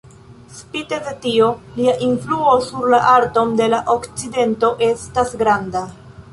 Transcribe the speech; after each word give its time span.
Spite 0.59 0.97
de 1.07 1.11
tio, 1.25 1.49
lia 1.75 1.93
influo 2.07 2.55
sur 2.71 2.89
la 2.95 3.03
arton 3.13 3.55
de 3.61 3.71
la 3.77 3.85
Okcidento 3.99 4.73
estas 4.91 5.41
granda. 5.45 5.89